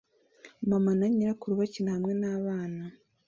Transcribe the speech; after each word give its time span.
Mama 0.69 0.91
na 0.99 1.05
nyirakuru 1.13 1.53
bakina 1.59 1.89
hamwe 1.95 2.13
nabana 2.21 2.83